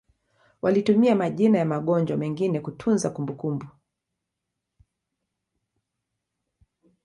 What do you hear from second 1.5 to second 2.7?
ya magonjwa mengine